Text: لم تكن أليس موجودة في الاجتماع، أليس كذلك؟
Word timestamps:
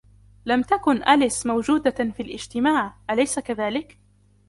لم 0.45 0.61
تكن 0.61 1.03
أليس 1.03 1.45
موجودة 1.45 1.91
في 2.11 2.21
الاجتماع، 2.23 2.95
أليس 3.11 3.39
كذلك؟ 3.39 3.97